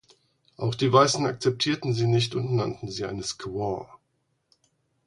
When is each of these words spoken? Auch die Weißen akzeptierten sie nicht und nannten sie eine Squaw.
Auch 0.57 0.73
die 0.73 0.91
Weißen 0.91 1.27
akzeptierten 1.27 1.93
sie 1.93 2.07
nicht 2.07 2.33
und 2.33 2.55
nannten 2.55 2.89
sie 2.89 3.05
eine 3.05 3.21
Squaw. 3.21 3.85